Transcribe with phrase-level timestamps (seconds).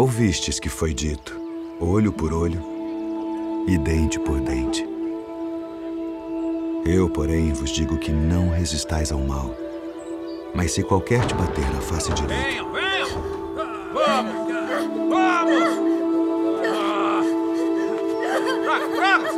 [0.00, 1.38] Ouvistes que foi dito,
[1.78, 2.64] olho por olho
[3.68, 4.82] e dente por dente.
[6.86, 9.54] Eu, porém, vos digo que não resistais ao mal.
[10.54, 12.42] Mas se qualquer te bater na face direita...
[12.42, 13.08] Venham, venham!
[13.92, 14.34] Vamos!
[15.10, 15.68] Vamos!
[18.96, 19.30] Vamos!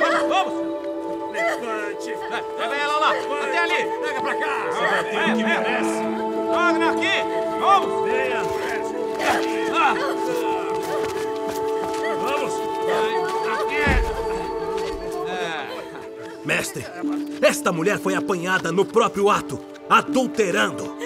[0.00, 0.54] Vamos, vamos!
[1.32, 2.10] Levante!
[2.58, 3.10] Pega ela lá!
[3.44, 3.84] Até ali!
[4.04, 4.66] Pega pra cá!
[4.72, 5.85] Você vai ter
[12.22, 12.52] Vamos!
[16.44, 16.84] Mestre,
[17.42, 19.58] esta mulher foi apanhada no próprio ato,
[19.88, 20.96] adulterando.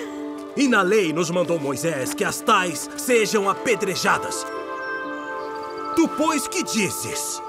[0.57, 4.47] E na lei nos mandou Moisés que as tais sejam apedrejadas.
[5.97, 7.43] Tu, pois, que dizes?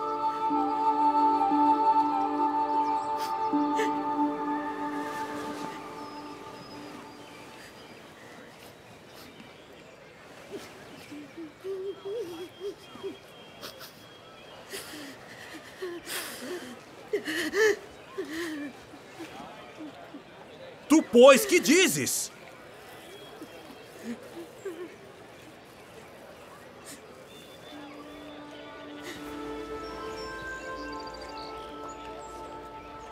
[20.88, 22.32] Tu, pois, que dizes?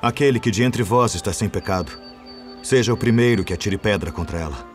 [0.02, 1.92] Aquele que de entre vós está sem pecado,
[2.64, 4.68] seja o primeiro que atire pedra contra ela.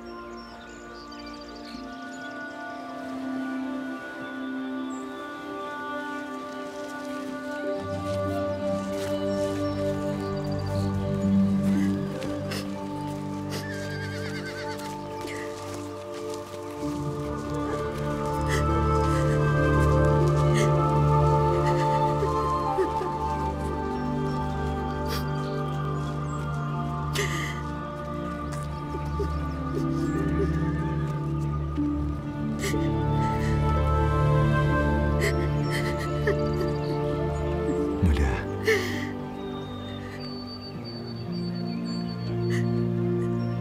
[38.03, 38.45] Mulher.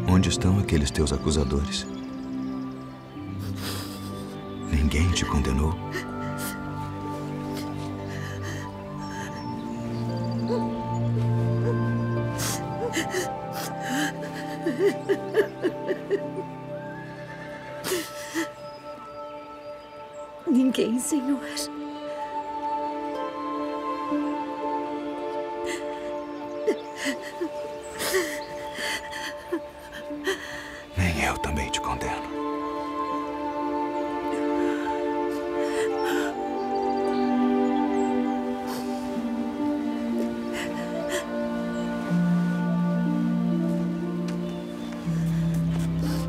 [0.07, 1.85] Onde estão aqueles teus acusadores?
[4.71, 5.73] Ninguém te condenou?
[20.47, 21.39] Ninguém, Senhor.
[30.97, 32.13] Nem eu também te condeno.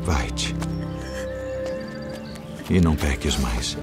[0.03, 0.44] Vai-te.
[2.69, 3.77] E não peques mais.